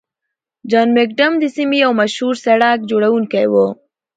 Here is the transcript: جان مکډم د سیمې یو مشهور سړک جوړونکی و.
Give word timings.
جان 0.69 0.89
مکډم 0.95 1.33
د 1.39 1.43
سیمې 1.55 1.77
یو 1.85 1.91
مشهور 2.01 2.35
سړک 2.45 2.79
جوړونکی 2.89 3.45
و. 3.51 3.53